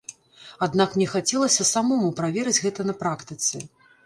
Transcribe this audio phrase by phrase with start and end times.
[0.65, 3.65] Аднак мне хацелася самому праверыць гэта на практыцы.